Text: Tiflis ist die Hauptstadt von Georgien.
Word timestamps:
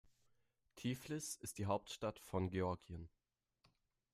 Tiflis 0.77 1.35
ist 1.35 1.59
die 1.59 1.67
Hauptstadt 1.67 2.17
von 2.17 2.49
Georgien. 2.49 3.07